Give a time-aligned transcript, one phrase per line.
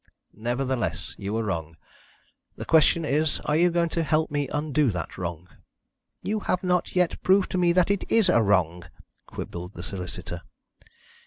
[0.33, 1.77] "Nevertheless, you were wrong.
[2.55, 5.47] The question is, are you going to help me undo that wrong?"
[6.23, 8.83] "You have not yet proved to me that it is a wrong,"
[9.27, 10.41] quibbled the solicitor.